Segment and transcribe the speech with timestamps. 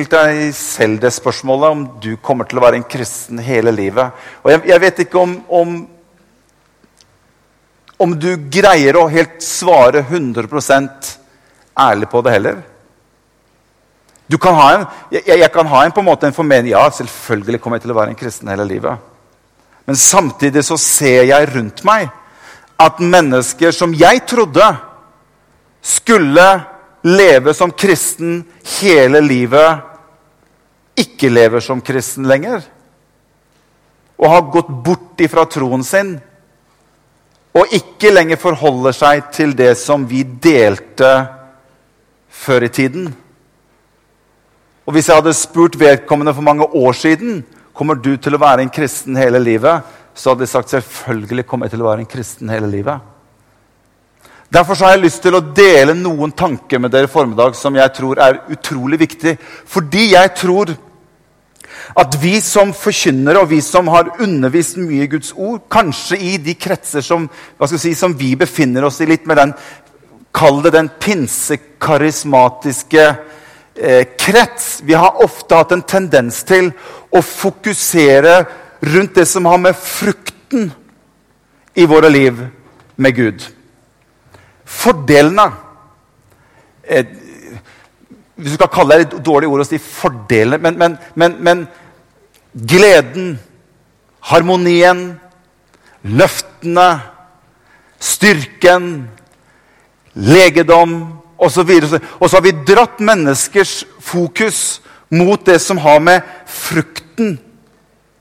[0.00, 4.14] stilt deg selv det spørsmålet om du kommer til å være en kristen hele livet.
[4.40, 5.74] Og jeg, jeg vet ikke om, om,
[8.00, 11.10] om du greier å helt svare 100%
[11.76, 12.62] ærlig på det heller.
[14.30, 16.86] Du kan ha en, jeg, jeg kan ha en på en måte en formening ja,
[16.88, 18.96] selvfølgelig kommer jeg til å være en kristen hele livet.
[19.84, 22.08] Men samtidig så ser jeg rundt meg
[22.80, 24.64] at mennesker som jeg trodde
[25.84, 26.48] skulle
[27.04, 28.44] leve som kristen
[28.80, 29.89] hele livet,
[30.98, 32.64] ikke lever som kristen lenger.
[34.20, 36.16] Og har gått bort ifra troen sin.
[37.56, 41.10] Og ikke lenger forholder seg til det som vi delte
[42.30, 43.08] før i tiden.
[44.86, 47.42] Og hvis jeg hadde spurt vedkommende for mange år siden
[47.76, 51.66] kommer du til å være en kristen hele livet, så hadde de sagt selvfølgelig kommer
[51.66, 53.09] jeg til å være en kristen hele livet.
[54.50, 57.92] Derfor har jeg lyst til å dele noen tanker med dere i formiddag som jeg
[57.94, 59.36] tror er utrolig viktig.
[59.70, 60.72] Fordi jeg tror
[62.00, 66.36] at vi som forkynnere og vi som har undervist mye i Guds ord, kanskje i
[66.42, 67.30] de kretser som,
[67.76, 69.54] si, som vi befinner oss i, litt med den
[70.30, 73.16] Kall det den pinsekarismatiske
[73.74, 74.78] eh, krets.
[74.86, 76.70] Vi har ofte hatt en tendens til
[77.10, 78.46] å fokusere
[78.94, 80.70] rundt det som har med frukten
[81.74, 82.46] i våre liv
[82.94, 83.42] med Gud.
[84.70, 85.46] Fordelene
[86.84, 87.06] eh,
[88.36, 91.64] Hvis du skal kalle det et dårlig ord å si fordelene men, men, men, men
[92.54, 93.34] gleden,
[94.30, 95.02] harmonien,
[96.02, 96.88] løftene,
[98.00, 98.86] styrken,
[100.14, 100.96] legedom
[101.40, 101.70] osv.
[102.20, 107.38] Og så har vi dratt menneskers fokus mot det som har med frukten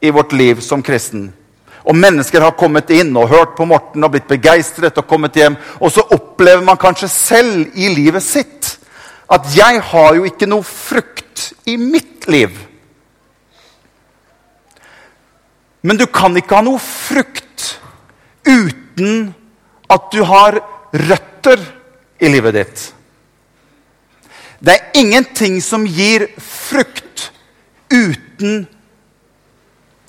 [0.01, 1.29] i vårt liv som kristen.
[1.87, 5.55] Og mennesker har kommet inn og hørt på Morten og blitt begeistret og kommet hjem.
[5.79, 8.75] Og så opplever man kanskje selv i livet sitt
[9.29, 12.57] at 'jeg har jo ikke noe frukt i mitt liv'.
[15.81, 17.79] Men du kan ikke ha noe frukt
[18.45, 19.35] uten
[19.89, 20.59] at du har
[20.93, 21.59] røtter
[22.19, 22.93] i livet ditt.
[24.59, 27.29] Det er ingenting som gir frukt
[27.89, 28.67] uten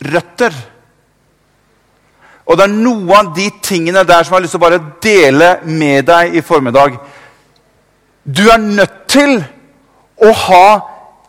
[0.03, 0.55] røtter.
[2.51, 4.81] Og det er noe av de tingene der som jeg har lyst til å bare
[5.03, 6.97] dele med deg i formiddag.
[8.27, 9.37] Du er nødt til
[10.19, 10.65] å ha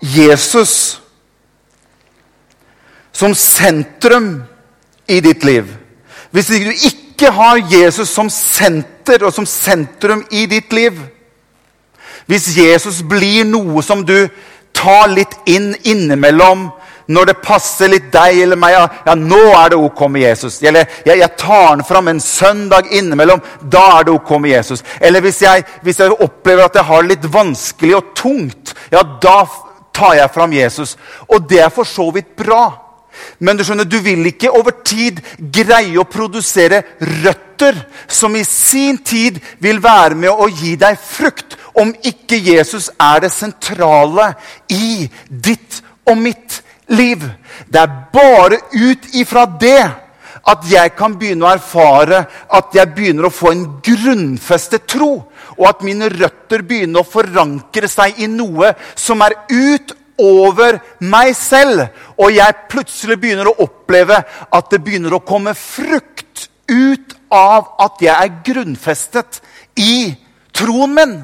[0.01, 0.73] Jesus
[3.13, 4.33] som sentrum
[5.05, 5.69] i ditt liv.
[6.33, 10.95] Hvis du ikke har Jesus som senter og som sentrum i ditt liv
[12.25, 14.29] Hvis Jesus blir noe som du
[14.73, 16.69] tar litt inn innimellom
[17.11, 20.59] når det passer litt deg eller meg ja, nå er det ok med Jesus.
[20.63, 23.41] Eller jeg, jeg tar den fram en søndag innimellom.
[23.61, 24.85] Da er det ok med Jesus.
[24.99, 29.03] Eller hvis jeg, hvis jeg opplever at jeg har det litt vanskelig og tungt, ja,
[29.03, 29.43] da
[29.93, 30.95] tar jeg fram Jesus.
[31.27, 32.63] Og det er for så vidt bra.
[33.39, 35.19] Men du skjønner, du vil ikke over tid
[35.53, 36.83] greie å produsere
[37.23, 37.77] røtter
[38.09, 43.21] som i sin tid vil være med å gi deg frukt, om ikke Jesus er
[43.23, 44.33] det sentrale
[44.73, 46.61] i ditt og mitt
[46.91, 47.25] liv.
[47.67, 49.81] Det er bare ut ifra det
[50.41, 55.13] at jeg kan begynne å erfare at jeg begynner å få en grunnfestet tro.
[55.59, 61.85] Og at mine røtter begynner å forankre seg i noe som er utover meg selv.
[62.17, 64.17] Og jeg plutselig begynner å oppleve
[64.49, 69.41] at det begynner å komme frukt ut av at jeg er grunnfestet
[69.79, 70.15] i
[70.55, 71.15] troen min.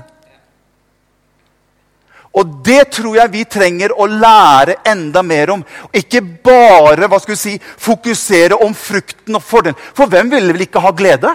[2.38, 5.64] Og det tror jeg vi trenger å lære enda mer om.
[5.96, 9.80] Ikke bare hva skal vi si, fokusere om frukten og fordelen.
[9.98, 11.34] For hvem ville vel ikke ha glede?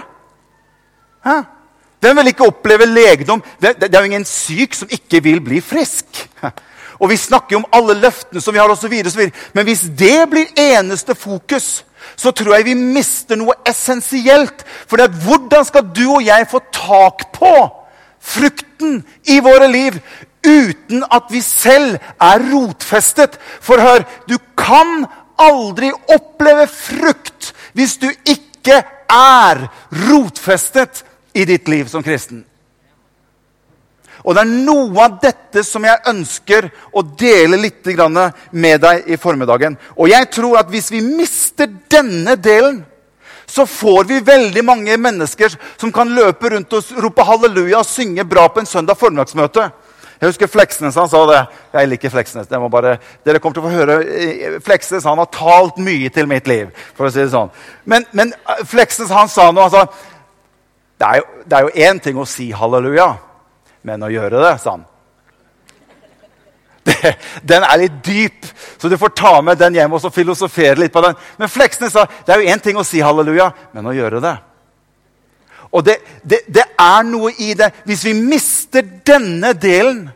[1.27, 1.41] Hæ?
[2.03, 3.43] Hvem vil ikke oppleve legedom?
[3.63, 6.25] Det, er jo ingen syk som ikke vil bli frisk.
[7.03, 9.31] Og vi snakker jo om alle løftene som vi har, videre.
[9.55, 11.85] Men hvis det blir eneste fokus,
[12.17, 14.63] så tror jeg vi mister noe essensielt.
[14.87, 17.55] For det er hvordan skal du og jeg få tak på
[18.23, 19.99] frukten i våre liv
[20.43, 23.39] uten at vi selv er rotfestet.
[23.61, 25.07] For hør, du kan
[25.41, 28.83] aldri oppleve frukt hvis du ikke
[29.13, 29.67] er
[30.09, 32.45] rotfestet i ditt liv som kristen.
[34.23, 37.89] Og det er noe av dette som jeg ønsker å dele litt
[38.53, 39.77] med deg i formiddagen.
[39.97, 42.85] Og jeg tror at hvis vi mister denne delen,
[43.47, 48.25] så får vi veldig mange mennesker som kan løpe rundt og rope halleluja og synge
[48.25, 49.67] bra på en søndag formiddagsmøte.
[50.23, 51.39] Jeg husker Fleksnes han sa det.
[51.75, 52.47] Jeg liker Fleksnes.
[52.71, 52.93] Bare,
[53.27, 56.69] dere kommer til å få høre eh, Fleksnes han har talt mye til mitt liv.
[56.95, 57.51] for å si det sånn.
[57.91, 59.67] Men, men eh, Fleksnes han sa noe.
[59.67, 59.83] Han sa
[61.03, 63.09] det er, jo, det én ting å si halleluja,
[63.83, 64.87] men å gjøre det, sa han.
[66.87, 67.13] Det,
[67.47, 68.47] den er litt dyp,
[68.79, 71.19] så du får ta med den hjem og filosofere litt på den.
[71.39, 74.35] Men Fleksnes sa det er jo én ting å si halleluja, men å gjøre det.
[75.73, 77.71] Og det, det, det er noe i det.
[77.89, 80.11] Hvis vi mister denne delen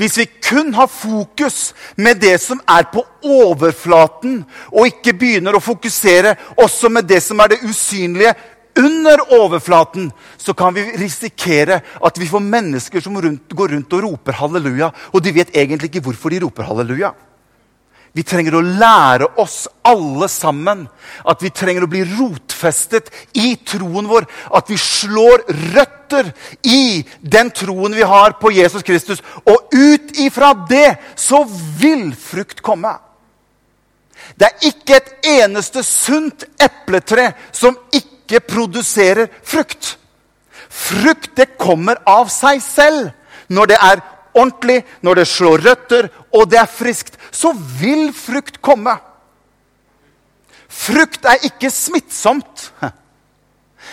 [0.00, 4.38] hvis vi kun har fokus med det som er på overflaten,
[4.72, 8.32] og ikke begynner å fokusere også med det som er det usynlige
[8.80, 10.08] under overflaten,
[10.40, 14.88] så kan vi risikere at vi får mennesker som rundt, går rundt og roper halleluja,
[15.12, 17.12] og de vet egentlig ikke hvorfor de roper halleluja.
[18.12, 20.82] Vi trenger å lære oss alle sammen
[21.30, 24.26] at vi trenger å bli rotfestet i troen vår.
[24.50, 25.44] At vi slår
[25.76, 26.32] røtter
[26.66, 29.22] i den troen vi har på Jesus Kristus.
[29.46, 31.44] Og ut ifra det så
[31.78, 32.96] vil frukt komme.
[34.34, 39.94] Det er ikke et eneste sunt epletre som ikke produserer frukt.
[40.70, 43.10] Frukt det kommer av seg selv
[43.50, 44.02] når det er
[44.34, 48.96] ordentlig, når det slår røtter og det er friskt, så vil frukt komme.
[50.70, 52.70] Frukt er ikke smittsomt.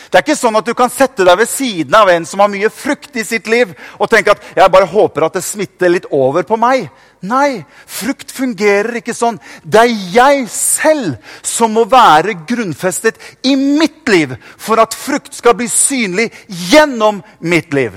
[0.08, 2.52] Det er ikke sånn at du kan sette deg ved siden av en som har
[2.52, 6.06] mye frukt i sitt liv, og tenke at 'jeg bare håper at det smitter litt
[6.12, 6.90] over på meg'.
[7.22, 9.40] Nei, frukt fungerer ikke sånn.
[9.66, 15.54] Det er jeg selv som må være grunnfestet i mitt liv for at frukt skal
[15.54, 17.92] bli synlig gjennom mitt liv.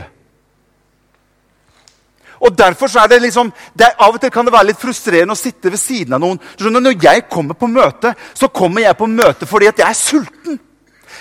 [2.40, 5.36] Og derfor så er det liksom, det Av og til kan det være litt frustrerende
[5.36, 6.40] å sitte ved siden av noen.
[6.60, 10.60] Når jeg kommer på møte, så kommer jeg på møte fordi at jeg er sulten.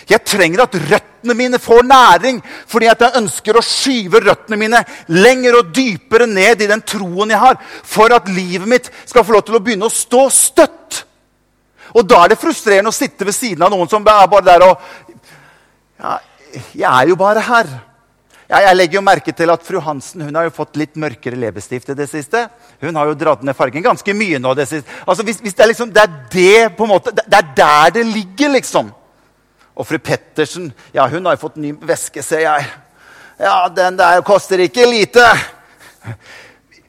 [0.10, 4.80] Jeg trenger at røttene mine får næring, fordi at jeg ønsker å skyve røttene mine
[5.12, 9.36] lenger og dypere ned i den troen jeg har, for at livet mitt skal få
[9.36, 11.04] lov til å begynne å stå støtt.
[11.94, 14.66] Og da er det frustrerende å sitte ved siden av noen som er bare der
[14.66, 14.82] og
[16.00, 16.18] ja,
[16.74, 17.68] Jeg er jo bare her.
[18.50, 21.38] Ja, jeg legger jo merke til at Fru Hansen hun har jo fått litt mørkere
[21.38, 22.48] leppestift i det siste.
[22.82, 24.56] Hun har jo dratt ned fargen ganske mye nå.
[24.58, 24.90] det siste.
[25.06, 27.94] Altså, hvis, hvis det, er liksom, det er det på en måte, det er der
[28.00, 28.90] det ligger, liksom.
[29.78, 32.66] Og fru Pettersen ja, hun har jo fått ny veske, ser jeg.
[33.40, 35.24] Ja, den der koster ikke lite.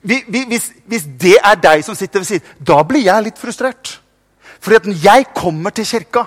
[0.00, 3.98] Hvis, hvis det er deg som sitter ved siden, da blir jeg litt frustrert.
[4.64, 6.24] Fordi at når jeg kommer til kirka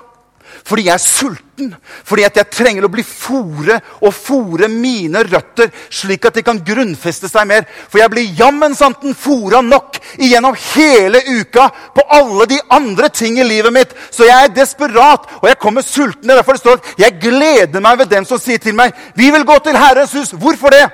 [0.63, 1.73] fordi jeg er sulten.
[2.05, 7.29] Fordi jeg trenger å bli fòre og fòre mine røtter, slik at de kan grunnfeste
[7.29, 7.67] seg mer.
[7.89, 13.37] For jeg blir jammen santen fòra nok igjennom hele uka på alle de andre ting
[13.39, 13.93] i livet mitt.
[14.11, 16.29] Så jeg er desperat, og jeg kommer sulten.
[16.33, 19.45] Derfor det står at jeg gleder meg ved dem som sier til meg, 'Vi vil
[19.45, 20.37] gå til Herrens hus'.
[20.37, 20.89] Hvorfor det?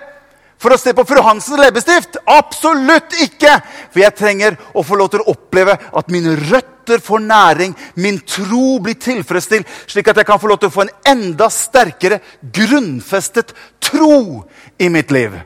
[0.60, 2.18] For å se på fru Hansens leppestift?
[2.28, 3.62] Absolutt ikke!
[3.94, 7.76] For jeg trenger å få lov til å oppleve at mine røtter røtter får næring,
[7.96, 11.50] min tro blir tilfredsstilt, slik at jeg kan få lov til å få en enda
[11.50, 14.46] sterkere grunnfestet tro
[14.80, 15.38] i mitt liv.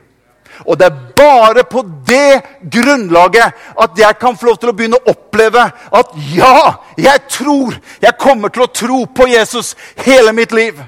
[0.66, 5.00] Og det er bare på det grunnlaget at jeg kan få lov til å begynne
[5.00, 7.74] å oppleve at ja, jeg tror.
[8.00, 9.74] Jeg kommer til å tro på Jesus
[10.06, 10.78] hele mitt liv.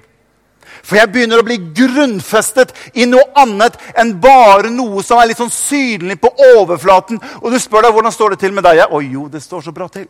[0.86, 5.40] For jeg begynner å bli grunnfestet i noe annet enn bare noe som er litt
[5.42, 7.18] sånn synlig på overflaten.
[7.42, 8.84] Og du spør deg hvordan står det til med deg.
[8.86, 10.06] Å jo, det står så bra til.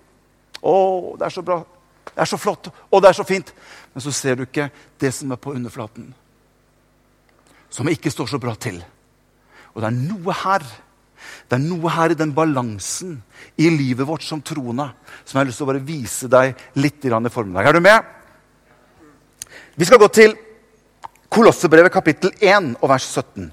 [0.62, 0.76] Å,
[1.18, 1.60] det er så bra.
[2.06, 2.70] Det er så flott.
[2.90, 3.52] Og det er så fint.
[3.92, 4.70] Men så ser du ikke
[5.00, 6.08] det som er på underflaten.
[7.72, 8.80] Som ikke står så bra til.
[9.74, 10.66] Og det er noe her
[11.46, 13.16] det er noe her i den balansen
[13.58, 14.88] i livet vårt som troende
[15.24, 17.66] som jeg har lyst til å bare vise deg litt i formiddag.
[17.66, 18.04] Er du med?
[19.76, 20.36] Vi skal gå til
[21.32, 23.50] Kolossebrevet kapittel 1 og vers 17.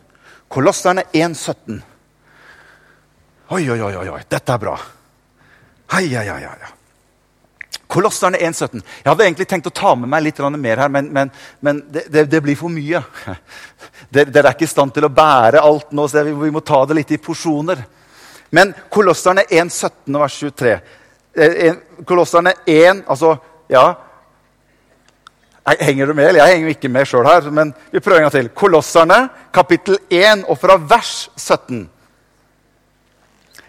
[0.51, 1.81] Kolosserne 1, 17.
[3.53, 4.77] Oi, oi, oi, oi, dette er bra.
[5.93, 6.71] Hei, hei, hei, hei.
[7.93, 8.81] Kolosserne 1,17.
[9.03, 11.29] Jeg hadde egentlig tenkt å ta med meg litt mer her, men, men,
[11.61, 13.03] men det, det, det, blir for mye.
[14.13, 16.97] Dere er ikke i stand til å bære alt nå, så vi må ta det
[16.97, 17.83] litt i porsjoner.
[18.53, 20.73] Men Kolosserne 1,17 og vers 23.
[21.33, 23.31] Eh, Kolosserne 1 Altså,
[23.73, 23.87] ja
[25.65, 26.35] Henger du med?
[26.35, 28.49] Jeg henger ikke med sjøl her, men vi prøver en gang til.
[28.51, 31.85] Kolosserne, kapittel 1, og fra vers 17.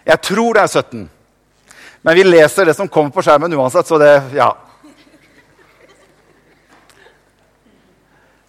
[0.05, 1.05] Jeg tror det er 17.
[2.05, 4.53] Men vi leser det som kommer på skjermen uansett, så det Ja.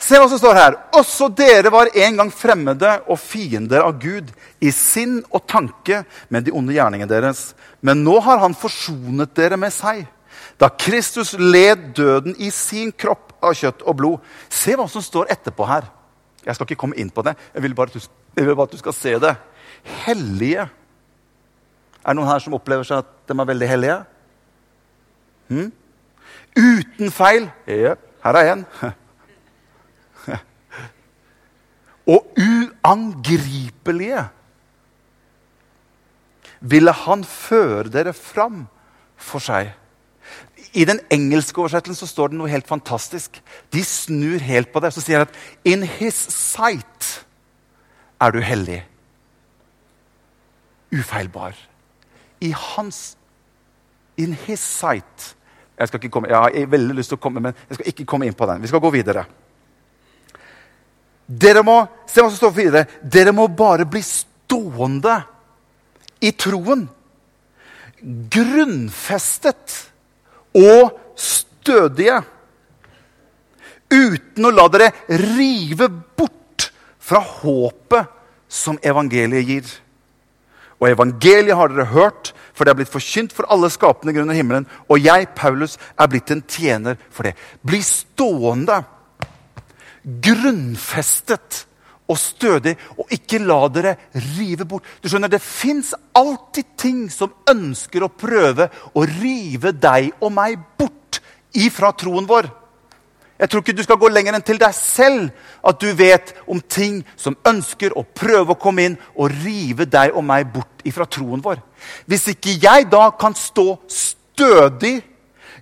[0.07, 0.75] Se hva som står her.
[0.95, 4.29] Også dere var en gang fremmede og fiender av Gud
[4.63, 7.57] i sinn og tanke med de onde gjerningene deres.
[7.81, 10.05] Men nå har han forsonet dere med seg,
[10.61, 14.33] da Kristus led døden i sin kropp av kjøtt og blod.
[14.53, 15.89] Se hva som står etterpå her.
[16.45, 17.35] Jeg skal ikke komme inn på det.
[17.57, 18.01] Jeg vil bare du,
[18.37, 19.35] vil bare at du skal se det.
[20.05, 20.69] Hellige
[22.07, 23.97] er det noen her som opplever seg at de er veldig hellige?
[25.51, 25.73] Hmm?
[26.57, 27.49] Uten feil.
[27.67, 28.63] Ja, her er en.
[32.15, 34.29] Og uangripelige.
[36.61, 38.65] ville han føre dere fram
[39.17, 39.69] for seg.
[40.73, 43.43] I den engelske oversettelsen så står det noe helt fantastisk.
[43.73, 44.93] De snur helt på det.
[44.95, 47.27] Så sier de at 'in his sight
[48.21, 48.83] er du hellig'.
[50.93, 51.55] Ufeilbar.
[52.40, 53.16] I hans
[54.16, 55.35] In his sight
[55.76, 58.07] Jeg skal ikke komme, jeg har veldig lyst til å komme, men jeg skal ikke
[58.09, 58.62] komme inn på den.
[58.64, 59.26] Vi skal gå videre.
[61.26, 61.75] Dere må
[62.09, 62.87] se hva som står videre.
[63.02, 65.19] Dere må bare bli stående
[66.25, 66.87] i troen.
[68.33, 69.76] Grunnfestet
[70.57, 72.23] og stødige.
[73.93, 76.71] Uten å la dere rive bort
[77.05, 78.14] fra håpet
[78.49, 79.75] som evangeliet gir.
[80.80, 84.37] Og evangeliet har dere hørt, for det er blitt forkynt for alle skapende grunn i
[84.37, 84.66] himmelen.
[84.92, 87.37] Og jeg, Paulus, er blitt en tjener for det.
[87.64, 88.83] Bli stående,
[90.04, 91.64] grunnfestet
[92.06, 93.97] og stødig, og ikke la dere
[94.37, 94.85] rive bort.
[95.02, 100.61] Du skjønner, Det fins alltid ting som ønsker å prøve å rive deg og meg
[100.78, 101.21] bort
[101.56, 102.66] ifra troen vår.
[103.37, 105.28] Jeg tror ikke du skal gå lenger enn til deg selv
[105.66, 110.16] at du vet om ting som ønsker å prøve å komme inn og rive deg
[110.16, 111.61] og meg bort ifra troen vår.
[112.09, 115.00] Hvis ikke jeg da kan stå stødig,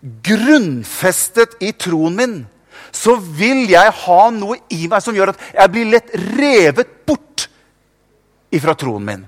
[0.05, 2.35] grunnfestet i troen min,
[2.95, 7.49] så vil jeg ha noe i meg som gjør at jeg blir lett revet bort
[8.55, 9.25] ifra troen min.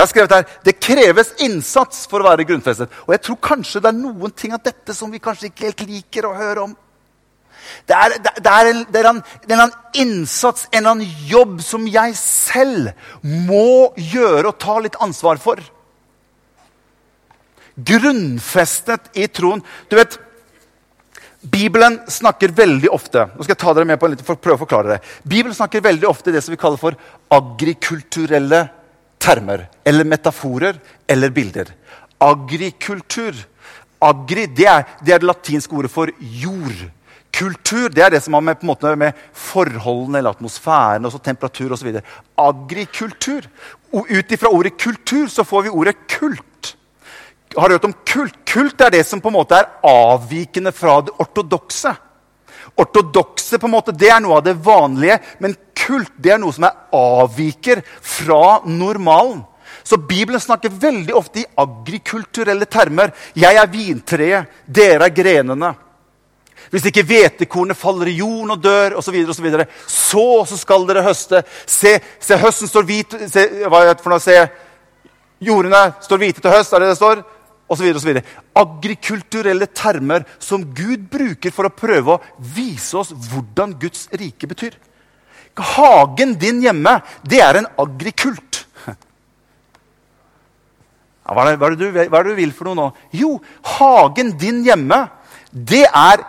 [0.00, 2.88] Jeg har skrevet her, Det kreves innsats for å være grunnfestet.
[3.04, 5.82] Og jeg tror kanskje det er noen ting av dette som vi kanskje ikke helt
[5.90, 6.72] liker å høre om.
[7.84, 10.94] Det er, det, det er, en, det er en, det er en innsats, en eller
[10.94, 15.60] annen jobb, som jeg selv må gjøre og ta litt ansvar for.
[17.76, 19.60] Grunnfestet i troen.
[19.92, 20.16] Du vet,
[21.40, 24.44] Bibelen snakker veldig ofte nå skal jeg ta dere med på en liten, for å
[24.48, 25.00] prøve å forklare det.
[25.28, 26.96] Bibelen snakker veldig ofte det som vi kaller for
[27.36, 28.66] agrikulturelle
[29.20, 29.68] termer.
[29.84, 31.74] Eller metaforer eller bilder.
[32.18, 33.36] Agrikultur.
[34.00, 36.88] Agri det er, det er det latinske ordet for jord.
[37.36, 42.00] Kultur det er det som har med, måte, med forholdene eller atmosfæren og temperatur osv.
[42.40, 43.46] Agrikultur.
[43.92, 46.76] Ut ifra ordet kultur så får vi ordet kult.
[47.56, 48.36] Har du hørt om kult?
[48.46, 51.92] Kult er det som på en måte er avvikende fra det ortodokse.
[52.78, 55.56] Ortodokse på en måte, det er noe av det vanlige, men
[55.90, 59.42] kult det er noe som er avviker fra normalen.
[59.82, 63.14] Så Bibelen snakker veldig ofte i agrikulturelle termer.
[63.34, 65.72] Jeg er vintreet, dere er grenene.
[66.70, 71.02] Hvis ikke hvetekornet faller i jorden og dør, osv., så, så, så så skal dere
[71.02, 71.42] høste.
[71.66, 74.22] Se, se høsten står hvit se, hva er det for noe?
[74.22, 74.36] Se,
[75.42, 77.24] jordene står hvite til høst, er det det står?
[77.70, 78.18] osv.
[78.58, 82.22] Agrikulturelle termer som Gud bruker for å prøve å
[82.54, 84.74] vise oss hvordan Guds rike betyr.
[85.60, 88.64] Hagen din hjemme, det er en agrikult.
[91.30, 92.84] Ja, hva, er det, hva, er du, hva, er det, du, vil for noe nå?
[93.14, 93.28] Jo,
[93.76, 95.04] hagen din hjemme,
[95.52, 96.24] det er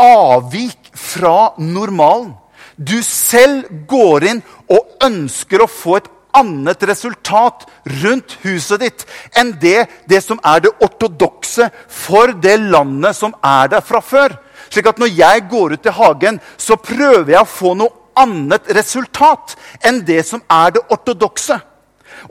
[0.00, 2.30] avvik fra normalen.
[2.76, 4.40] Du selv går inn
[4.72, 7.64] og ønsker å få et annet resultat
[8.02, 9.04] rundt huset ditt
[9.36, 14.36] enn det, det som er det ortodokse for det landet som er der fra før.
[14.68, 18.68] Slik at når jeg går ut i hagen, så prøver jeg å få noe annet
[18.76, 21.58] resultat enn det som er det ortodokse.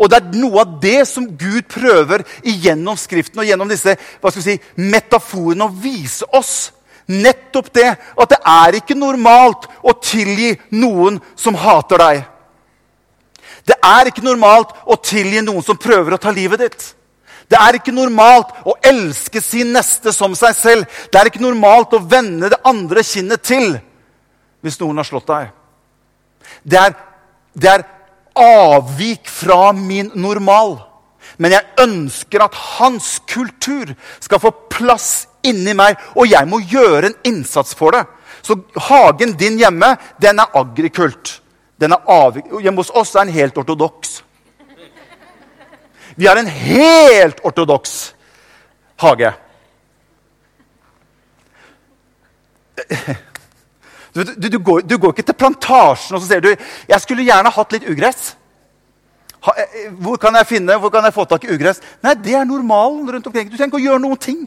[0.01, 3.95] Og det er noe av det som Gud prøver gjennom Skriften og gjennom disse
[4.41, 6.71] si, metaforene å vise oss.
[7.05, 12.23] Nettopp det at det er ikke normalt å tilgi noen som hater deg.
[13.65, 16.85] Det er ikke normalt å tilgi noen som prøver å ta livet ditt.
[17.49, 20.97] Det er ikke normalt å elske sin neste som seg selv.
[21.11, 23.75] Det er ikke normalt å vende det andre kinnet til
[24.65, 25.53] hvis noen har slått deg.
[26.63, 26.95] Det er,
[27.53, 27.85] det er
[28.35, 30.77] avvik fra min normal.
[31.37, 33.91] Men jeg ønsker at hans kultur
[34.23, 38.05] skal få plass inni meg, og jeg må gjøre en innsats for det.
[38.45, 38.57] Så
[38.89, 41.39] hagen din hjemme, den er agrikult.
[41.81, 42.47] Den er avvik...
[42.61, 44.21] Hjemme hos oss er den helt ortodoks.
[46.15, 48.13] Vi har en helt ortodoks
[49.01, 49.33] hage.
[54.15, 56.51] Du, du, du, går, du, går, ikke til plantasjen og så sier du,
[56.87, 58.29] jeg skulle gjerne hatt litt ugress.
[59.43, 61.81] Ha, eh, hvor kan jeg finne, hvor kan jeg få tak i ugress?
[62.03, 63.49] Nei, Det er normalen rundt omkring.
[63.51, 64.45] Du trenger ikke å gjøre noen ting.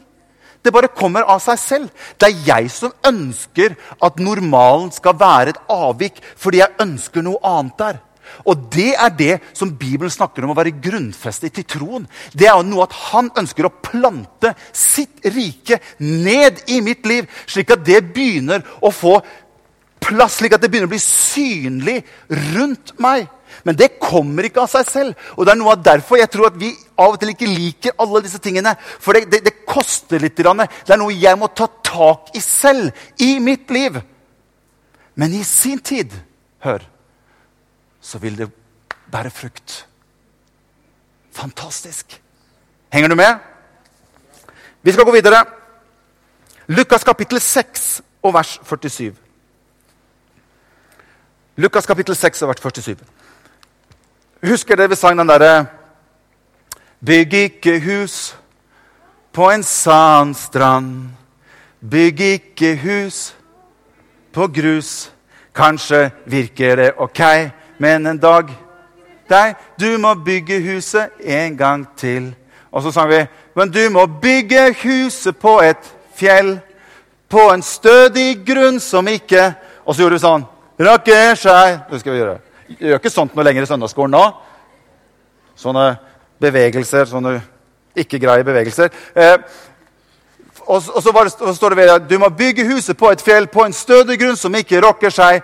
[0.65, 2.09] Det bare kommer av seg selv.
[2.19, 7.39] Det er jeg som ønsker at normalen skal være et avvik, fordi jeg ønsker noe
[7.47, 8.01] annet der.
[8.45, 12.09] Og det er det som Bibelen snakker om å være grunnfestet til troen.
[12.35, 17.73] Det er noe at han ønsker å plante sitt rike ned i mitt liv, slik
[17.73, 19.19] at det begynner å få
[20.03, 21.99] plass, slik at det begynner å bli synlig
[22.55, 23.29] rundt meg.
[23.67, 25.27] Men det kommer ikke av seg selv.
[25.37, 27.97] Og det er noe av derfor jeg tror at vi av og til ikke liker
[28.03, 28.75] alle disse tingene.
[28.79, 30.37] For det, det, det koster litt.
[30.39, 32.93] Det er noe jeg må ta tak i selv
[33.25, 33.99] i mitt liv.
[35.19, 36.13] Men i sin tid,
[36.63, 36.85] hør,
[38.01, 38.51] så vil det
[39.11, 39.81] bære frukt.
[41.35, 42.21] Fantastisk.
[42.95, 43.39] Henger du med?
[44.83, 45.43] Vi skal gå videre.
[46.69, 47.89] Lukas kapittel 6
[48.23, 49.28] og vers 47.
[51.59, 52.97] Lukas kapittel 6 og vers 47.
[54.47, 55.67] Husker dere vi sang den derre
[57.03, 58.37] Bygg ikke hus
[59.35, 61.09] på en sandstrand.
[61.83, 63.35] Bygg ikke hus
[64.33, 65.11] på grus.
[65.55, 67.23] Kanskje virker det ok,
[67.79, 68.53] men en dag
[69.29, 72.31] Nei, du må bygge huset en gang til.
[72.71, 73.25] Og så sang vi
[73.55, 76.61] Men du må bygge huset på et fjell,
[77.29, 80.47] på en stødig grunn som ikke Og så gjorde vi sånn
[80.79, 82.37] Rakker seg Det skal vi gjøre.
[82.69, 84.25] Vi gjør ikke sånt noe lenger i søndagsskolen nå.
[85.59, 85.87] Sånne
[86.39, 87.39] bevegelser, sånne
[87.99, 88.93] ikke-greie bevegelser.
[89.17, 89.39] Eh,
[90.69, 93.11] og, og, så det, og, så står det ved at du må bygge huset på
[93.11, 95.41] et fjell, på en stødig grunn som ikke rokker seg.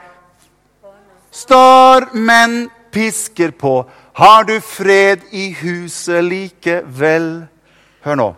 [1.35, 3.81] Stormen pisker på.
[4.15, 7.31] Har du fred i huset likevel?
[8.05, 8.31] Hør nå.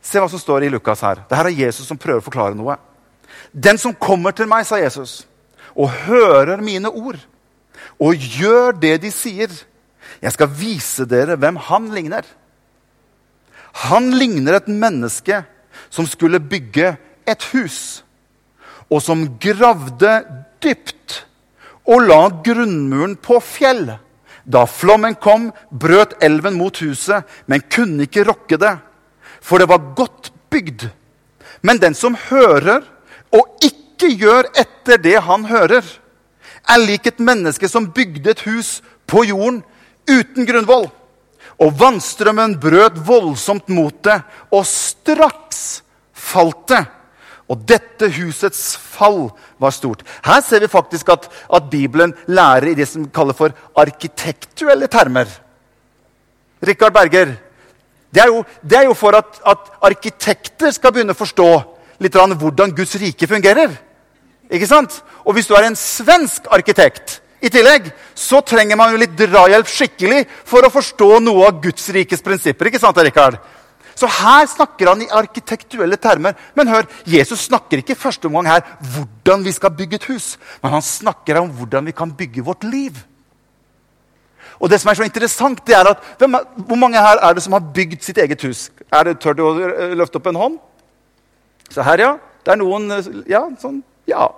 [0.00, 1.26] Se hva som står i Lukas her.
[1.26, 2.78] Dette er Jesus som prøver å forklare noe.
[3.52, 5.24] Den som kommer til meg, sa Jesus,
[5.76, 7.18] og hører mine ord,
[8.00, 9.52] og gjør det de sier,
[10.22, 12.24] jeg skal vise dere hvem han ligner.
[13.86, 15.42] Han ligner et menneske
[15.92, 16.94] som skulle bygge
[17.28, 18.02] et hus,
[18.88, 20.12] og som gravde
[20.64, 21.22] dypt
[21.86, 23.90] og la grunnmuren på fjell.
[24.46, 28.76] Da flommen kom, brøt elven mot huset, men kunne ikke rokke det,
[29.42, 30.86] for det var godt bygd.
[31.66, 32.86] Men den som hører
[33.34, 35.84] og ikke gjør etter det han hører,
[36.66, 39.62] er lik et menneske som bygde et hus på jorden
[40.10, 40.88] uten grunnvoll.
[41.62, 44.18] Og vannstrømmen brøt voldsomt mot det,
[44.52, 45.80] og straks
[46.12, 46.82] falt det.
[47.46, 49.28] Og dette husets fall
[49.62, 50.02] var stort.
[50.26, 55.30] Her ser vi faktisk at, at Bibelen lærer i det som kalles for arkitektuelle termer.
[56.66, 57.36] Rikard Berger,
[58.10, 61.48] det er jo, det er jo for at, at, arkitekter skal begynne å forstå
[62.00, 63.76] litt hvordan Guds rike fungerer.
[64.50, 65.02] Ikke sant?
[65.24, 69.68] Og hvis du er en svensk arkitekt i tillegg, så trenger man jo litt drahjelp
[69.68, 72.70] skikkelig for å forstå noe av Guds rikes prinsipper.
[72.70, 73.38] ikke sant, Rikard?
[73.96, 76.36] Så her snakker han i arkitektuelle termer.
[76.54, 80.34] Men hør, Jesus snakker ikke første omgang her hvordan vi skal bygge et hus.
[80.62, 82.98] Men han snakker om hvordan vi kan bygge vårt liv.
[84.60, 87.42] Og det som er så interessant, det er at hvem, Hvor mange her er det
[87.42, 88.70] som har bygd sitt eget hus?
[88.92, 89.52] Er det Tør du å
[89.96, 90.58] løfte opp en hånd?
[91.70, 92.16] Se her, ja.
[92.44, 92.90] Det er noen
[93.26, 93.82] Ja, sånn.
[94.06, 94.28] Ja.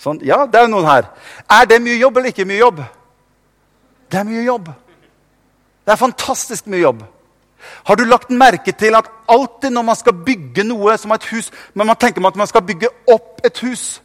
[0.00, 1.08] Sånn, ja, det er noen her.
[1.48, 2.80] Er det mye jobb eller ikke mye jobb?
[4.10, 4.70] Det er mye jobb.
[5.84, 7.04] Det er fantastisk mye jobb.
[7.84, 11.50] Har du lagt merke til at alltid når man skal bygge noe som et hus,
[11.74, 14.02] men man tenker at man skal bygge opp et hus,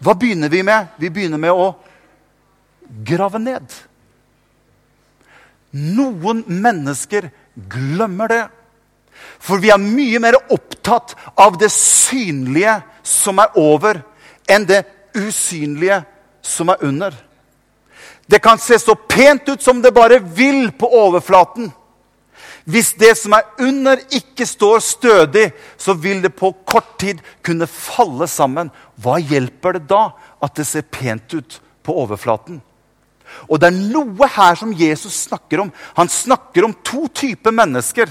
[0.00, 0.92] hva begynner vi med?
[1.00, 1.70] Vi begynner med å
[3.04, 3.76] grave ned.
[5.76, 7.30] Noen mennesker
[7.68, 8.42] glemmer det.
[9.38, 14.02] For vi er mye mer opptatt av det synlige som er over,
[14.48, 14.82] enn det
[15.16, 16.02] usynlige
[16.42, 17.16] som er under.
[18.26, 21.70] Det kan se så pent ut som det bare vil på overflaten.
[22.66, 27.68] Hvis det som er under, ikke står stødig, så vil det på kort tid kunne
[27.70, 28.72] falle sammen.
[28.98, 30.08] Hva hjelper det da
[30.42, 32.58] at det ser pent ut på overflaten?
[33.46, 35.70] Og det er noe her som Jesus snakker om.
[35.94, 38.10] Han snakker om to typer mennesker.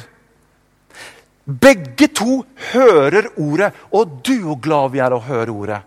[1.45, 5.81] Begge to hører ordet, og du hvor glad vi er å høre ordet.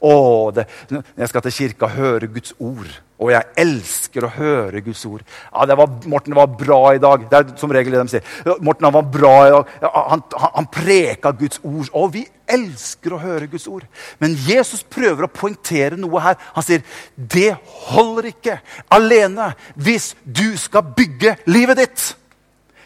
[0.00, 2.88] Å, det, jeg skal til kirka og høre Guds ord.
[3.20, 5.20] Og jeg elsker å høre Guds ord.
[5.52, 8.24] Ja, det var, 'Morten, var bra i dag.' Det er som regel det de sier.
[8.60, 11.90] 'Morten, han var bra i dag.' Han, han, han preka Guds ord.
[11.92, 13.84] Og vi elsker å høre Guds ord.
[14.18, 16.36] Men Jesus prøver å poengtere noe her.
[16.56, 16.80] Han sier,
[17.16, 17.58] 'Det
[17.92, 22.19] holder ikke alene hvis du skal bygge livet ditt'.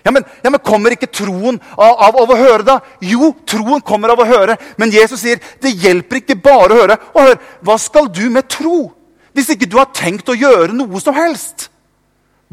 [0.04, 2.78] Ja men, ja, men, Kommer ikke troen av, av, av, å høre, da?
[3.00, 4.58] Jo, troen kommer av å høre.
[4.76, 6.98] Men Jesus sier det hjelper ikke bare å høre.
[7.14, 8.90] Og hør, Hva skal du med tro
[9.34, 11.68] hvis ikke du har tenkt å gjøre noe som helst?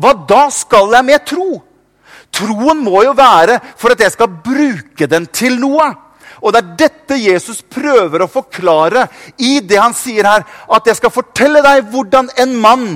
[0.01, 1.59] Hva da skal jeg med tro?
[2.31, 5.91] Troen må jo være for at jeg skal bruke den til noe.
[6.41, 9.05] Og det er dette Jesus prøver å forklare
[9.37, 10.47] i det han sier her.
[10.71, 12.87] At jeg skal fortelle deg hvordan en mann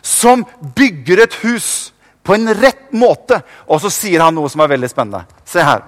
[0.00, 0.46] som
[0.78, 1.90] bygger et hus
[2.26, 3.40] på en rett måte.
[3.70, 5.24] Og så sier han noe som er veldig spennende.
[5.46, 5.84] Se her.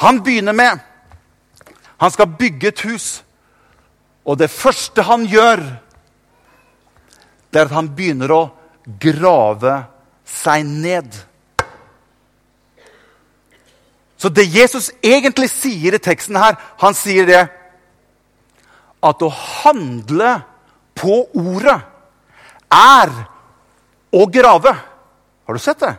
[0.00, 0.86] Han begynner med
[2.00, 3.06] Han skal bygge et hus.
[4.24, 5.60] Og det første han gjør,
[7.52, 8.38] det er at han begynner å
[9.02, 9.74] grave
[10.24, 11.18] seg ned.
[14.16, 17.42] Så det Jesus egentlig sier i teksten her, han sier det
[19.04, 20.32] at å handle
[20.96, 21.78] på ordet
[22.72, 23.12] er
[24.12, 24.74] å grave.
[25.46, 25.94] Har du sett det?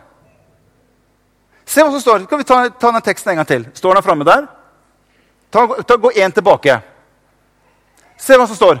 [1.64, 2.24] Se hva som står.
[2.26, 3.66] Skal vi ta, ta den teksten en gang til?
[3.76, 4.46] Står den framme der?
[5.52, 6.78] Ta, ta, gå én tilbake.
[8.20, 8.80] Se hva som står.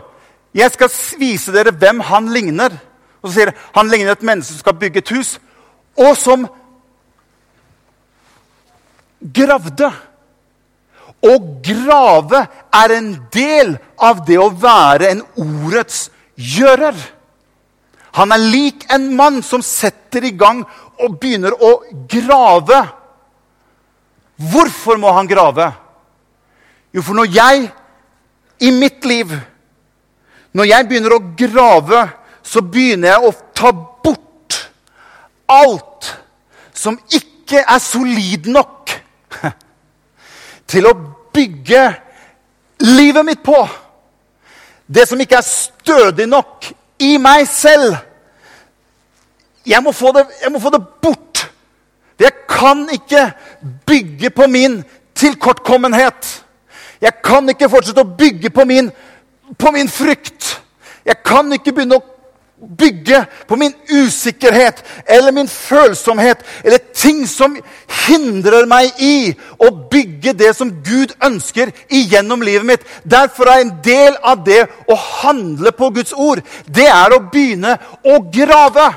[0.56, 0.90] Jeg skal
[1.20, 2.74] vise dere hvem han ligner.
[3.22, 5.36] Og så sier det, Han ligner et menneske som skal bygge et hus,
[5.96, 6.46] og som
[9.22, 9.92] gravde.
[11.22, 12.40] Å grave
[12.74, 16.96] er en del av det å være en ordets gjører.
[18.18, 20.62] Han er lik en mann som setter i gang
[21.00, 21.72] og begynner å
[22.10, 22.82] grave.
[24.52, 25.70] Hvorfor må han grave?
[26.92, 27.70] Jo, for når jeg
[28.62, 29.30] i mitt liv
[30.52, 32.00] Når jeg begynner å grave,
[32.44, 34.58] så begynner jeg å ta bort
[35.48, 36.10] alt
[36.76, 38.92] som ikke er solid nok
[40.74, 40.92] til å
[41.32, 41.86] bygge
[42.84, 43.62] livet mitt på.
[44.84, 46.68] Det som ikke er stødig nok
[47.02, 47.96] i meg selv.
[49.66, 51.44] Jeg må det, må få det bort.
[52.20, 53.32] Jeg kan ikke
[53.86, 54.82] bygge på min
[55.14, 56.44] tilkortkommenhet.
[57.00, 58.90] Jeg kan ikke fortsette å bygge på min,
[59.58, 60.60] på min frykt.
[61.04, 62.06] Jeg kan ikke begynne å
[62.62, 67.56] bygge på min usikkerhet eller min følsomhet eller ting som
[68.06, 72.84] hindrer meg i å bygge det som Gud ønsker igjennom livet mitt.
[73.04, 77.78] Derfor er en del av det å handle på Guds ord, det er å begynne
[78.04, 78.90] å grave.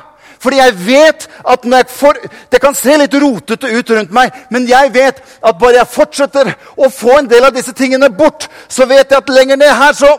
[0.46, 2.18] Fordi jeg vet at jeg får,
[2.52, 6.54] Det kan se litt rotete ut rundt meg, men jeg vet at bare jeg fortsetter
[6.78, 9.94] å få en del av disse tingene bort, så vet jeg at lenger ned her
[9.94, 10.14] så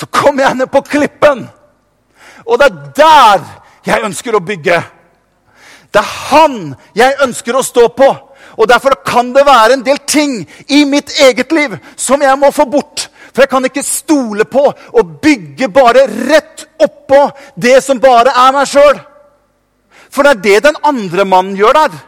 [0.00, 1.44] så kommer jeg ned på klippen.
[2.46, 3.42] Og det er der
[3.84, 4.78] jeg ønsker å bygge.
[5.92, 6.56] Det er han
[6.96, 8.08] jeg ønsker å stå på.
[8.56, 12.50] Og Derfor kan det være en del ting i mitt eget liv som jeg må
[12.54, 13.08] få bort.
[13.30, 18.56] For jeg kan ikke stole på å bygge bare rett oppå det som bare er
[18.56, 18.98] meg sjøl.
[20.10, 22.00] For det er det den andre mannen gjør der.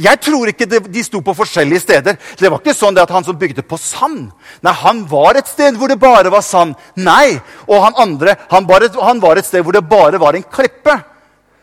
[0.00, 2.16] Jeg tror ikke de sto på forskjellige steder.
[2.38, 4.30] Det var ikke sånn at han som bygde på sand.
[4.64, 6.74] Nei, Han var et sted hvor det bare var sand.
[6.96, 10.46] Nei, Og han andre han, bare, han var et sted hvor det bare var en
[10.46, 10.96] klippe.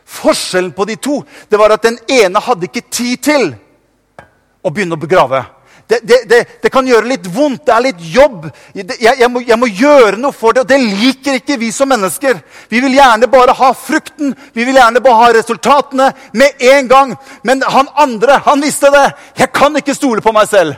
[0.08, 3.50] Forskjellen på de to det var at den ene hadde ikke tid til
[4.63, 5.43] å begynne å begrave
[5.88, 7.63] det, det, det, det, kan gjøre litt vondt.
[7.65, 8.50] Det er litt jobb.
[8.76, 10.65] Jeg, jeg, må, jeg, må, gjøre noe for det.
[10.65, 12.41] Og det liker ikke vi som mennesker.
[12.67, 14.34] Vi vil gjerne bare ha frukten.
[14.54, 17.15] Vi vil gjerne bare ha resultatene med en gang.
[17.47, 19.06] Men han andre, han visste det.
[19.39, 20.76] Jeg kan ikke stole på meg selv.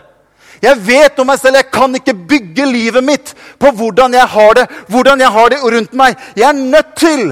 [0.62, 1.58] Jeg vet om meg selv.
[1.58, 5.64] Jeg kan ikke bygge livet mitt på hvordan jeg har det, hvordan jeg har det
[5.64, 6.22] rundt meg.
[6.38, 7.32] Jeg er nødt til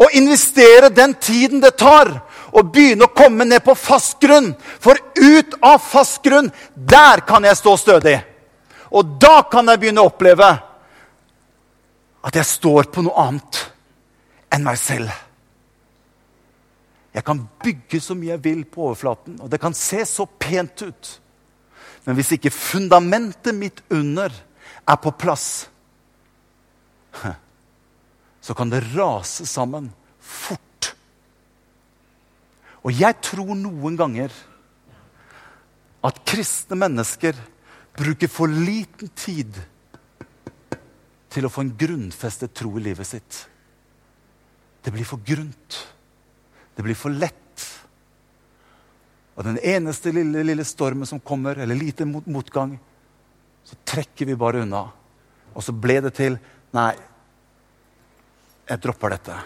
[0.00, 2.16] å investere den tiden det tar
[2.52, 4.52] og begynne å komme ned på fast grunn.
[4.82, 8.18] For ut av fast grunn, der kan jeg stå stødig.
[8.90, 10.50] Og da kan jeg begynne å oppleve
[12.20, 13.60] at jeg står på noe annet
[14.52, 15.12] enn meg selv.
[17.14, 20.84] Jeg kan bygge så mye jeg vil på overflaten, og det kan se så pent
[20.86, 21.10] ut.
[22.06, 25.68] Men hvis ikke fundamentet mitt under er på plass,
[28.46, 30.69] så kan det rase sammen fort
[32.80, 34.32] og jeg tror noen ganger
[36.06, 37.36] at kristne mennesker
[37.98, 39.58] bruker for liten tid
[41.30, 43.42] til å få en grunnfestet tro i livet sitt.
[44.80, 45.76] Det blir for grunt.
[46.74, 47.36] Det blir for lett.
[49.36, 52.74] Og den eneste lille, lille stormen som kommer, eller lite mot, motgang,
[53.64, 54.86] så trekker vi bare unna.
[55.54, 56.40] Og så ble det til
[56.70, 56.92] Nei,
[58.70, 59.36] jeg dropper dette.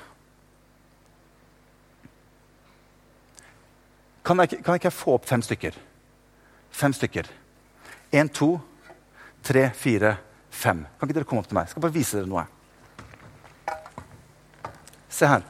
[4.25, 5.75] Kan jeg, kan jeg ikke få opp fem stykker?
[6.73, 7.29] Fem stykker.
[8.15, 8.55] Én, to,
[9.45, 10.15] tre, fire,
[10.49, 10.85] fem.
[10.97, 11.69] Kan ikke dere komme opp til meg?
[11.69, 12.47] Jeg skal bare vise dere noe.
[15.13, 15.45] Se her.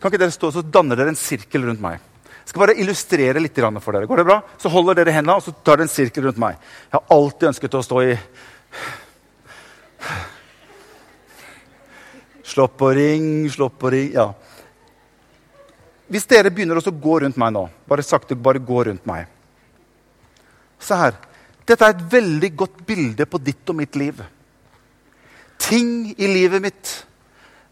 [0.00, 2.00] Kan ikke dere stå så danner dere en sirkel rundt meg?
[2.44, 4.08] Jeg skal bare illustrere litt for dere.
[4.08, 4.40] Går det bra?
[4.60, 6.56] Så holder dere hendene og så tar dere en sirkel rundt meg.
[6.88, 8.14] Jeg har alltid ønsket å stå i
[12.44, 14.32] Slått på ring, slopp på ring Ja.
[16.08, 19.26] Hvis dere begynner å gå rundt meg nå, bare sakte, bare gå rundt meg
[20.78, 21.14] Se her.
[21.64, 24.18] Dette er et veldig godt bilde på ditt og mitt liv.
[25.56, 26.90] Ting i livet mitt.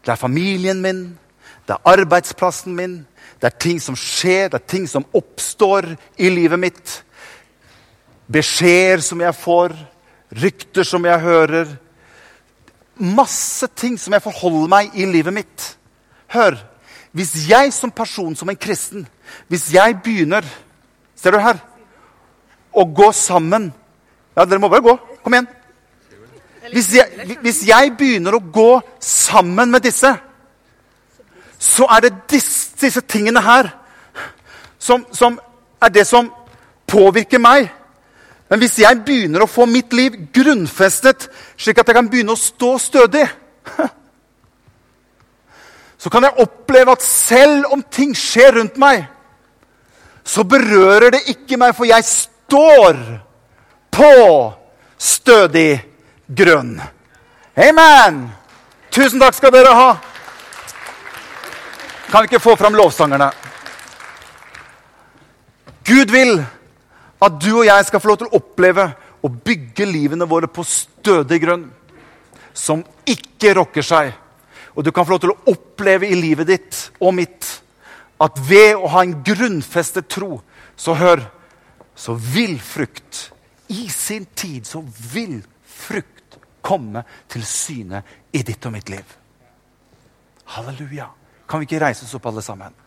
[0.01, 1.03] Det er familien min,
[1.67, 2.95] det er arbeidsplassen min,
[3.39, 7.03] det er ting som skjer, det er ting som oppstår i livet mitt.
[8.33, 9.73] beskjeder som jeg får,
[10.31, 11.67] rykter som jeg hører.
[12.97, 15.65] Masse ting som jeg forholder meg i livet mitt.
[16.33, 16.57] Hør.
[17.13, 19.07] Hvis jeg som person, som en kristen,
[19.47, 20.45] hvis jeg begynner
[21.15, 21.59] Ser du her?
[22.73, 23.69] Å gå sammen
[24.35, 24.95] Ja, dere må bare gå.
[25.23, 25.47] Kom igjen.
[26.73, 30.09] Hvis jeg, hvis jeg begynner å gå sammen med disse,
[31.59, 33.69] så er det disse, disse tingene her
[34.81, 35.37] som, som
[35.83, 36.31] er det som
[36.89, 37.69] påvirker meg.
[38.53, 41.25] Men hvis jeg begynner å få mitt liv grunnfestet,
[41.57, 43.23] slik at jeg kan begynne å stå stødig
[46.03, 49.07] Så kan jeg oppleve at selv om ting skjer rundt meg,
[50.21, 52.99] så berører det ikke meg, for jeg står
[53.95, 54.13] på
[54.99, 55.79] stødig
[56.27, 56.75] grunn.
[57.55, 58.19] Amen!
[58.93, 59.91] Tusen takk skal dere ha.
[62.11, 63.31] Kan vi ikke få fram lovsangerne?
[65.87, 66.43] Gud vil
[67.23, 68.87] at du og jeg skal få lov til å oppleve
[69.23, 71.67] å bygge livene våre på stødig grunn.
[72.53, 74.11] Som ikke rokker seg.
[74.75, 77.49] Og du kan få lov til å oppleve i livet ditt og mitt
[78.23, 80.37] at ved å ha en grunnfestet tro,
[80.75, 81.23] så hør,
[81.95, 83.29] så vil frukt
[83.73, 84.81] I sin tid så
[85.13, 89.15] vil frukt komme til syne i ditt og mitt liv.
[90.55, 91.07] Halleluja.
[91.49, 92.82] Kan vi ikke reise oss opp, alle sammen?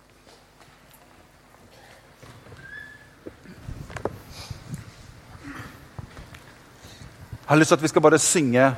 [7.47, 8.75] Jeg har lyst til at vi skal bare synge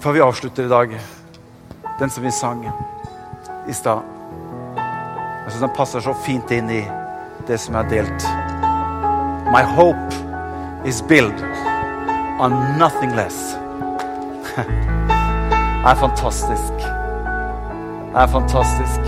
[0.00, 0.90] før vi avslutter i dag,
[1.98, 2.66] den som vi sang
[3.68, 4.02] i stad.
[4.76, 6.82] Jeg syns den passer så fint inn i
[7.48, 8.26] det som er delt.
[9.48, 10.20] My hope
[10.84, 11.40] is built
[12.44, 13.56] on nothing less.
[15.80, 16.76] Det er fantastisk.
[18.12, 19.00] Det er fantastisk.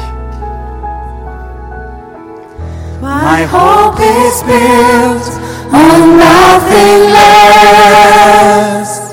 [3.04, 9.12] My hope is built on nothing less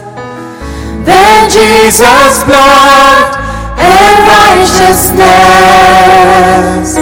[1.04, 3.36] than Jesus' blood
[3.78, 6.98] and righteousness.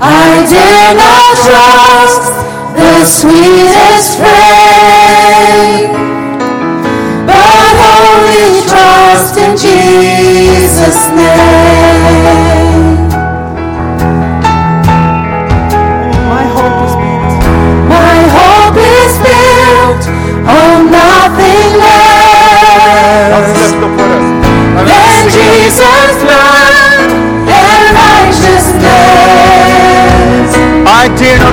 [0.00, 2.32] I dare not trust
[2.76, 5.92] the sweetest frame,
[7.26, 12.67] but only trust in Jesus' name.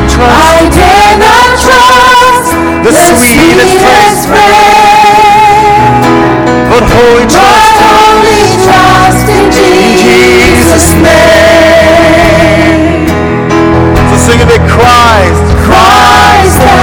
[0.09, 2.53] Trust I dare not trust
[2.85, 6.05] The sweetest sweetest friend,
[6.69, 13.09] but wholly but trust only trust in Jesus' name.
[14.09, 15.41] So sing it with Christ.
[15.65, 16.77] Christ the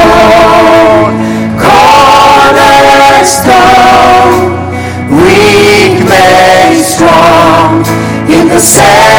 [0.00, 1.12] Lord,
[1.60, 4.56] cornerstone,
[5.20, 7.84] weak made strong
[8.32, 9.17] in the Savior's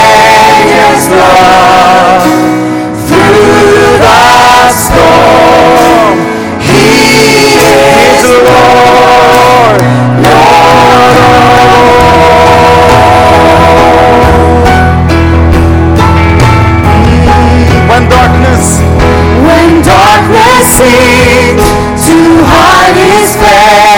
[20.69, 21.65] sings
[22.05, 23.88] to hide his face.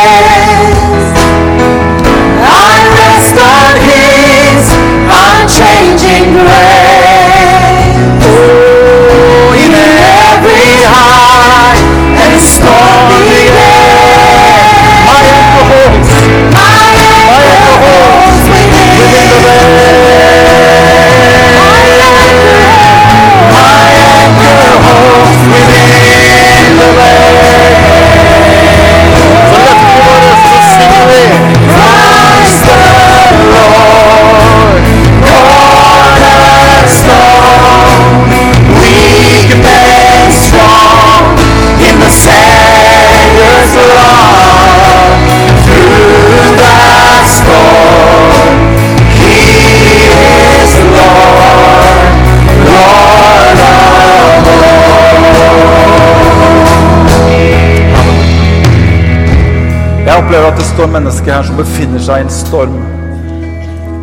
[60.32, 62.76] Opplever at det står mennesker her som befinner seg i en storm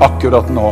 [0.04, 0.66] akkurat nå.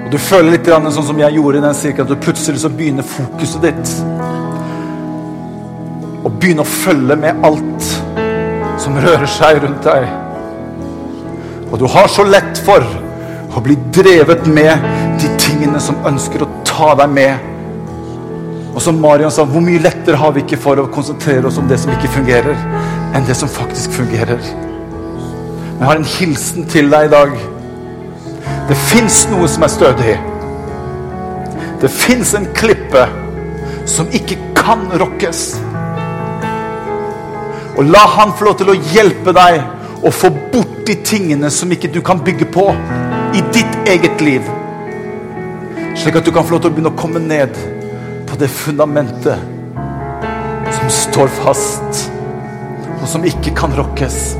[0.00, 2.70] Og Du føler litt sånn som jeg gjorde i den sirkelen, at du plutselig så
[2.72, 3.92] begynner fokuset ditt
[6.24, 7.90] å begynne å følge med alt
[8.80, 10.08] som rører seg rundt deg.
[11.68, 12.80] Og du har så lett for
[13.52, 14.88] å bli drevet med
[15.20, 17.52] de tingene som ønsker å ta deg med
[18.76, 21.68] Og som Marion sa, hvor mye lettere har vi ikke for å konsentrere oss om
[21.68, 22.56] det som ikke fungerer,
[23.16, 24.36] enn det som faktisk fungerer.
[24.36, 27.32] Men jeg har en hilsen til deg i dag.
[28.68, 30.16] Det fins noe som er stødig.
[31.80, 33.06] Det fins en klippe
[33.88, 35.40] som ikke kan rokkes.
[37.76, 41.72] Og la han få lov til å hjelpe deg å få bort de tingene som
[41.72, 42.66] ikke du kan bygge på
[43.36, 44.52] i ditt eget liv.
[45.96, 47.56] Slik at du kan få lov til å begynne å komme ned
[48.38, 49.38] det fundamentet
[50.78, 52.10] som står fast,
[53.00, 54.36] og som ikke kan rokkes.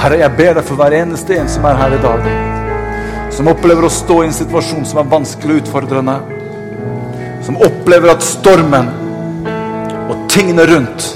[0.00, 2.26] Herre, jeg ber deg for hver eneste en som er her i dag,
[3.34, 6.16] som opplever å stå i en situasjon som er vanskelig og utfordrende,
[7.46, 8.90] som opplever at stormen
[10.10, 11.12] og tingene rundt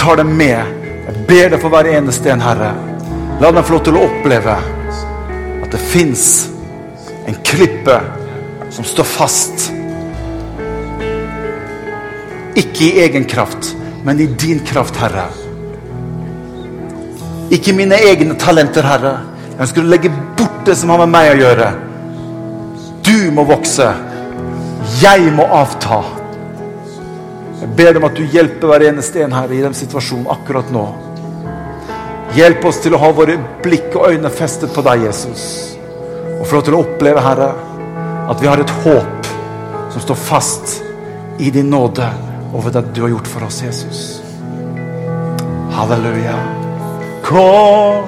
[0.00, 0.74] tar dem med.
[1.04, 2.72] Jeg ber deg for hver eneste en, Herre.
[3.42, 4.58] La dem få lov til å oppleve
[5.64, 6.26] at det fins
[7.26, 7.96] en klippe
[8.74, 9.70] som står fast.
[12.54, 15.26] Ikke i egen kraft, men i din kraft, Herre.
[17.54, 19.14] Ikke mine egne talenter, Herre.
[19.50, 21.70] Jeg ønsker å legge bort det som har med meg å gjøre.
[23.04, 23.88] Du må vokse.
[25.00, 26.02] Jeg må avta.
[27.60, 30.84] Jeg ber om at du hjelper hver eneste en her i den situasjonen akkurat nå.
[32.34, 35.44] Hjelp oss til å ha våre blikk og øyne festet på deg, Jesus.
[36.40, 37.50] Og få lov til å oppleve, Herre,
[38.30, 39.28] at vi har et håp
[39.94, 40.78] som står fast
[41.42, 42.08] i din nåde
[42.54, 44.22] over det du har gjort for oss, Jesus.
[45.70, 46.38] Halleluja.
[47.24, 48.04] Kom.